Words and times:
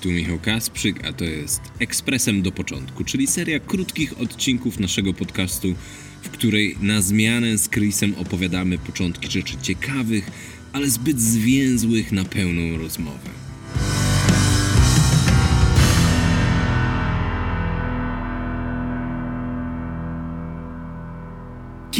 tu 0.00 0.08
Michał 0.08 0.38
Kasprzyk, 0.38 1.04
a 1.04 1.12
to 1.12 1.24
jest 1.24 1.60
Ekspresem 1.78 2.42
do 2.42 2.52
początku, 2.52 3.04
czyli 3.04 3.26
seria 3.26 3.60
krótkich 3.60 4.20
odcinków 4.20 4.80
naszego 4.80 5.14
podcastu, 5.14 5.74
w 6.22 6.28
której 6.30 6.76
na 6.80 7.02
zmianę 7.02 7.58
z 7.58 7.68
Chrisem 7.68 8.14
opowiadamy 8.14 8.78
początki 8.78 9.30
rzeczy 9.30 9.56
ciekawych, 9.62 10.30
ale 10.72 10.90
zbyt 10.90 11.20
zwięzłych 11.20 12.12
na 12.12 12.24
pełną 12.24 12.78
rozmowę. 12.78 13.39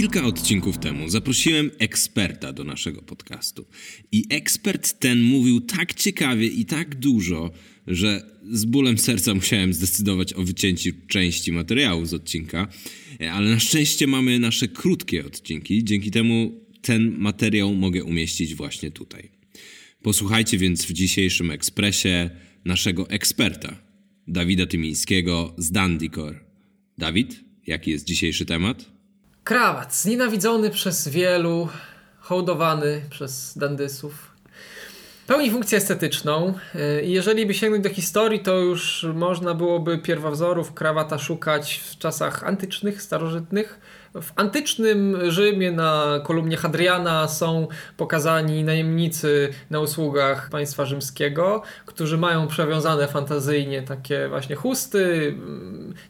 Kilka 0.00 0.24
odcinków 0.24 0.78
temu 0.78 1.08
zaprosiłem 1.08 1.70
eksperta 1.78 2.52
do 2.52 2.64
naszego 2.64 3.02
podcastu. 3.02 3.66
I 4.12 4.24
ekspert 4.30 4.98
ten 4.98 5.22
mówił 5.22 5.60
tak 5.60 5.94
ciekawie 5.94 6.46
i 6.46 6.64
tak 6.64 6.94
dużo, 6.94 7.50
że 7.86 8.30
z 8.50 8.64
bólem 8.64 8.98
serca 8.98 9.34
musiałem 9.34 9.74
zdecydować 9.74 10.32
o 10.32 10.42
wycięciu 10.42 10.90
części 11.06 11.52
materiału 11.52 12.06
z 12.06 12.14
odcinka. 12.14 12.68
Ale 13.32 13.50
na 13.50 13.60
szczęście 13.60 14.06
mamy 14.06 14.38
nasze 14.38 14.68
krótkie 14.68 15.26
odcinki, 15.26 15.84
dzięki 15.84 16.10
temu 16.10 16.60
ten 16.82 17.18
materiał 17.18 17.74
mogę 17.74 18.04
umieścić 18.04 18.54
właśnie 18.54 18.90
tutaj. 18.90 19.28
Posłuchajcie 20.02 20.58
więc 20.58 20.84
w 20.84 20.92
dzisiejszym 20.92 21.50
ekspresie 21.50 22.30
naszego 22.64 23.10
eksperta, 23.10 23.76
Dawida 24.28 24.66
Tymińskiego 24.66 25.54
z 25.58 25.70
Dandikor. 25.70 26.44
Dawid, 26.98 27.40
jaki 27.66 27.90
jest 27.90 28.04
dzisiejszy 28.04 28.46
temat? 28.46 28.99
Krawat, 29.44 29.94
znienawidzony 29.94 30.70
przez 30.70 31.08
wielu, 31.08 31.68
hołdowany 32.20 33.02
przez 33.10 33.58
dandysów. 33.58 34.30
Pełni 35.26 35.50
funkcję 35.50 35.78
estetyczną 35.78 36.54
y, 36.74 37.02
i 37.02 37.12
jeżeli 37.12 37.46
by 37.46 37.54
sięgnąć 37.54 37.84
do 37.84 37.90
historii, 37.90 38.40
to 38.40 38.58
już 38.58 39.06
można 39.14 39.54
byłoby 39.54 39.98
pierwowzorów 39.98 40.74
krawata 40.74 41.18
szukać 41.18 41.80
w 41.90 41.98
czasach 41.98 42.44
antycznych, 42.44 43.02
starożytnych. 43.02 43.80
W 44.14 44.32
antycznym 44.36 45.30
Rzymie 45.30 45.72
na 45.72 46.20
kolumnie 46.24 46.56
Hadriana 46.56 47.28
są 47.28 47.68
pokazani 47.96 48.64
najemnicy 48.64 49.48
na 49.70 49.80
usługach 49.80 50.50
państwa 50.50 50.84
rzymskiego, 50.84 51.62
którzy 51.86 52.18
mają 52.18 52.48
przewiązane 52.48 53.08
fantazyjnie 53.08 53.82
takie 53.82 54.28
właśnie 54.28 54.56
chusty. 54.56 55.34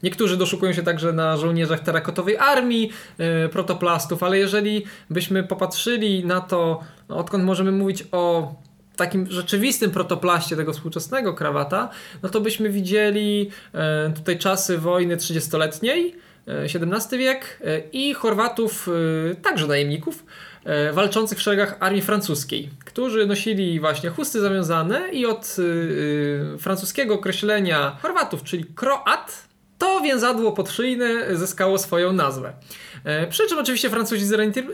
Niektórzy 0.02 0.36
doszukują 0.36 0.72
się 0.72 0.82
także 0.82 1.12
na 1.12 1.36
żołnierzach 1.36 1.80
terakotowej 1.80 2.36
armii, 2.36 2.90
yy, 3.18 3.48
protoplastów, 3.48 4.22
ale 4.22 4.38
jeżeli 4.38 4.84
byśmy 5.10 5.44
popatrzyli 5.44 6.24
na 6.24 6.40
to, 6.40 6.80
no, 7.08 7.16
odkąd 7.16 7.44
możemy 7.44 7.72
mówić 7.72 8.04
o 8.12 8.54
takim 9.00 9.26
rzeczywistym 9.30 9.90
protoplaście 9.90 10.56
tego 10.56 10.72
współczesnego 10.72 11.34
krawata, 11.34 11.88
no 12.22 12.28
to 12.28 12.40
byśmy 12.40 12.70
widzieli 12.70 13.50
e, 13.74 14.12
tutaj 14.16 14.38
czasy 14.38 14.78
wojny 14.78 15.16
30-letniej, 15.16 16.14
XVII 16.46 17.18
wiek 17.18 17.60
e, 17.64 17.78
i 17.92 18.14
Chorwatów, 18.14 18.88
e, 19.30 19.34
także 19.34 19.66
najemników, 19.66 20.24
walczących 20.92 21.38
w 21.38 21.42
szeregach 21.42 21.76
armii 21.80 22.02
francuskiej, 22.02 22.68
którzy 22.84 23.26
nosili 23.26 23.80
właśnie 23.80 24.10
chusty 24.10 24.40
zawiązane 24.40 25.08
i 25.12 25.26
od 25.26 25.56
francuskiego 26.58 27.14
określenia 27.14 27.96
Chorwatów, 28.02 28.42
czyli 28.42 28.64
kroat, 28.64 29.48
to 29.80 30.00
więzadło 30.00 30.52
podszyjne 30.52 31.36
zyskało 31.36 31.78
swoją 31.78 32.12
nazwę. 32.12 32.52
E, 33.04 33.26
przy 33.26 33.48
czym 33.48 33.58
oczywiście 33.58 33.90
Francuzi 33.90 34.24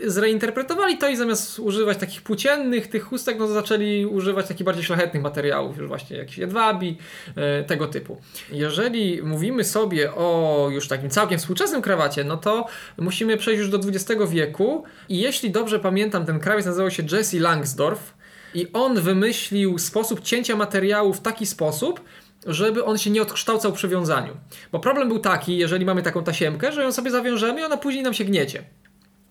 zreinterpretowali 0.05 0.97
to 0.97 1.09
i 1.09 1.15
zamiast 1.15 1.59
używać 1.59 1.97
takich 1.97 2.21
płóciennych 2.21 2.87
tych 2.87 3.03
chustek, 3.03 3.39
no 3.39 3.47
zaczęli 3.47 4.05
używać 4.05 4.47
takich 4.47 4.65
bardziej 4.65 4.83
szlachetnych 4.83 5.23
materiałów, 5.23 5.77
już 5.77 5.87
właśnie 5.87 6.17
jakiś 6.17 6.37
jedwabi, 6.37 6.97
e, 7.35 7.63
tego 7.63 7.87
typu. 7.87 8.17
Jeżeli 8.51 9.23
mówimy 9.23 9.63
sobie 9.63 10.13
o 10.13 10.67
już 10.71 10.87
takim 10.87 11.09
całkiem 11.09 11.39
współczesnym 11.39 11.81
krawacie, 11.81 12.23
no 12.23 12.37
to 12.37 12.65
musimy 12.97 13.37
przejść 13.37 13.59
już 13.59 13.69
do 13.69 13.77
XX 13.77 14.21
wieku 14.29 14.83
i 15.09 15.19
jeśli 15.19 15.51
dobrze 15.51 15.79
pamiętam, 15.79 16.25
ten 16.25 16.39
krawiec 16.39 16.65
nazywał 16.65 16.91
się 16.91 17.03
Jesse 17.11 17.39
Langsdorff 17.39 18.17
i 18.53 18.67
on 18.73 19.01
wymyślił 19.01 19.79
sposób 19.79 20.21
cięcia 20.21 20.55
materiału 20.55 21.13
w 21.13 21.19
taki 21.19 21.45
sposób, 21.45 22.01
żeby 22.47 22.85
on 22.85 22.97
się 22.97 23.09
nie 23.09 23.21
odkształcał 23.21 23.71
przy 23.71 23.87
wiązaniu. 23.87 24.37
Bo 24.71 24.79
problem 24.79 25.07
był 25.07 25.19
taki, 25.19 25.57
jeżeli 25.57 25.85
mamy 25.85 26.03
taką 26.03 26.23
tasiemkę, 26.23 26.71
że 26.71 26.83
ją 26.83 26.91
sobie 26.91 27.11
zawiążemy 27.11 27.61
i 27.61 27.63
ona 27.63 27.77
później 27.77 28.03
nam 28.03 28.13
się 28.13 28.23
gniecie 28.23 28.63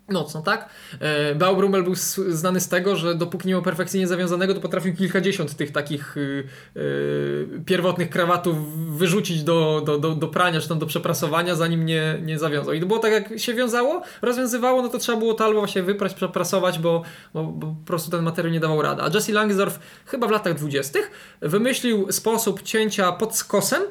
nocno, 0.09 0.43
tak? 0.43 0.69
E, 1.01 1.35
Baubrummel 1.35 1.83
był 1.83 1.95
znany 2.29 2.61
z 2.61 2.69
tego, 2.69 2.97
że 2.97 3.15
dopóki 3.15 3.49
nie 3.49 3.55
miał 3.55 3.63
perfekcyjnie 3.63 4.07
zawiązanego, 4.07 4.55
to 4.55 4.61
potrafił 4.61 4.97
kilkadziesiąt 4.97 5.57
tych 5.57 5.73
takich 5.73 6.17
y, 6.17 6.45
y, 6.77 7.63
pierwotnych 7.67 8.11
krawatów 8.11 8.57
wyrzucić 8.99 9.43
do, 9.43 9.83
do, 9.87 9.99
do, 9.99 10.15
do 10.15 10.29
prania, 10.29 10.61
czy 10.61 10.69
tam 10.69 10.79
do 10.79 10.87
przeprasowania, 10.87 11.55
zanim 11.55 11.87
nie, 11.87 12.19
nie 12.23 12.39
zawiązał. 12.39 12.75
I 12.75 12.81
to 12.81 12.87
było 12.87 12.99
tak, 12.99 13.13
jak 13.13 13.39
się 13.39 13.55
wiązało, 13.55 14.03
rozwiązywało, 14.23 14.83
no 14.83 14.89
to 14.89 14.99
trzeba 14.99 15.19
było 15.19 15.35
to 15.35 15.45
albo 15.45 15.59
właśnie 15.59 15.83
wyprać, 15.83 16.15
przeprasować, 16.15 16.79
bo, 16.79 17.03
bo, 17.35 17.45
bo 17.45 17.67
po 17.67 17.87
prostu 17.87 18.11
ten 18.11 18.23
materiał 18.23 18.53
nie 18.53 18.61
dawał 18.61 18.83
rady. 18.83 19.03
A 19.03 19.11
Jesse 19.15 19.33
Langsdorff 19.33 19.79
chyba 20.07 20.27
w 20.27 20.31
latach 20.31 20.55
dwudziestych 20.55 21.11
wymyślił 21.41 22.13
sposób 22.13 22.63
cięcia 22.63 23.13
pod 23.13 23.37
skosem, 23.37 23.83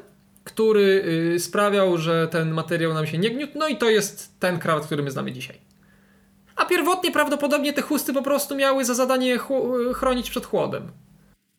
który 0.44 1.04
y, 1.36 1.40
sprawiał, 1.40 1.98
że 1.98 2.28
ten 2.28 2.52
materiał 2.52 2.94
nam 2.94 3.08
się 3.08 3.18
nie 3.18 3.30
gniótł, 3.30 3.54
no 3.60 3.68
i 3.68 3.78
to 3.78 3.90
jest 3.90 4.40
ten 4.40 4.60
krawat, 4.60 4.86
który 4.86 5.04
my 5.04 5.12
znamy 5.12 5.32
dzisiaj. 5.32 5.75
A 6.66 6.68
pierwotnie 6.68 7.12
prawdopodobnie 7.12 7.74
te 7.74 7.82
chusty 7.82 8.14
po 8.14 8.22
prostu 8.22 8.56
miały 8.56 8.86
za 8.86 8.94
zadanie 8.94 9.40
chronić 9.94 10.30
przed 10.30 10.46
chłodem. 10.46 10.84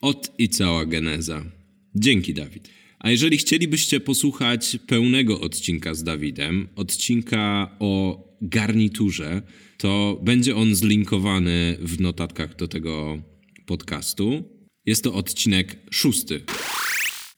Ot 0.00 0.32
i 0.38 0.48
cała 0.48 0.86
geneza. 0.86 1.42
Dzięki, 1.94 2.34
Dawid. 2.34 2.68
A 2.98 3.10
jeżeli 3.10 3.38
chcielibyście 3.38 4.00
posłuchać 4.00 4.78
pełnego 4.86 5.40
odcinka 5.40 5.94
z 5.94 6.02
Dawidem, 6.02 6.68
odcinka 6.76 7.70
o 7.78 8.22
garniturze, 8.42 9.42
to 9.78 10.20
będzie 10.22 10.56
on 10.56 10.74
zlinkowany 10.74 11.76
w 11.80 12.00
notatkach 12.00 12.56
do 12.56 12.68
tego 12.68 13.18
podcastu. 13.66 14.42
Jest 14.86 15.04
to 15.04 15.14
odcinek 15.14 15.76
szósty. 15.90 16.40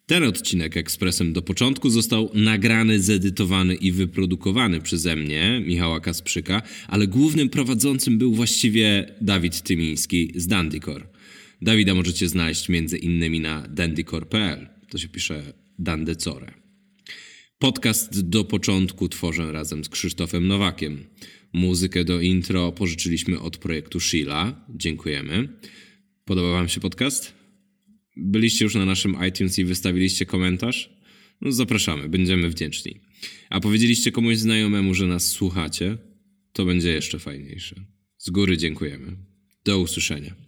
Ten 0.08 0.24
odcinek 0.24 0.76
ekspresem 0.76 1.32
do 1.32 1.42
początku 1.42 1.90
został 1.90 2.30
nagrany, 2.34 3.00
zedytowany 3.00 3.74
i 3.74 3.92
wyprodukowany 3.92 4.80
przeze 4.80 5.16
mnie, 5.16 5.62
Michała 5.66 6.00
Kasprzyka, 6.00 6.62
ale 6.86 7.06
głównym 7.06 7.48
prowadzącym 7.48 8.18
był 8.18 8.34
właściwie 8.34 9.14
Dawid 9.20 9.62
Tymiński 9.62 10.32
z 10.34 10.46
Dandykor. 10.46 11.08
Dawida 11.62 11.94
możecie 11.94 12.28
znaleźć 12.28 12.68
między 12.68 12.98
innymi 12.98 13.40
na 13.40 13.68
dandykor.pl. 13.68 14.68
To 14.90 14.98
się 14.98 15.08
pisze 15.08 15.52
Dandecore. 15.78 16.54
Podcast 17.58 18.28
do 18.28 18.44
początku 18.44 19.08
tworzę 19.08 19.52
razem 19.52 19.84
z 19.84 19.88
Krzysztofem 19.88 20.46
Nowakiem. 20.46 21.04
Muzykę 21.52 22.04
do 22.04 22.20
intro 22.20 22.72
pożyczyliśmy 22.72 23.40
od 23.40 23.56
projektu 23.56 24.00
Sheila. 24.00 24.66
Dziękujemy. 24.68 25.48
Podoba 26.24 26.52
Wam 26.52 26.68
się 26.68 26.80
podcast? 26.80 27.37
Byliście 28.18 28.64
już 28.64 28.74
na 28.74 28.84
naszym 28.84 29.16
iTunes 29.28 29.58
i 29.58 29.64
wystawiliście 29.64 30.26
komentarz, 30.26 30.90
no 31.40 31.52
zapraszamy, 31.52 32.08
będziemy 32.08 32.50
wdzięczni. 32.50 33.00
A 33.50 33.60
powiedzieliście 33.60 34.12
komuś 34.12 34.36
znajomemu, 34.36 34.94
że 34.94 35.06
nas 35.06 35.26
słuchacie, 35.26 35.98
to 36.52 36.64
będzie 36.64 36.92
jeszcze 36.92 37.18
fajniejsze. 37.18 37.76
Z 38.18 38.30
góry 38.30 38.56
dziękujemy. 38.56 39.16
Do 39.64 39.80
usłyszenia. 39.80 40.47